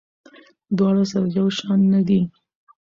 دواړه 0.77 1.03
سره 1.11 1.27
یو 1.37 1.47
شان 1.57 1.79
نه 1.93 2.01
دي. 2.07 2.21